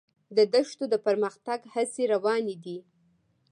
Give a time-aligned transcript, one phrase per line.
[0.35, 2.77] د دښتو د پرمختګ هڅې روانې دي.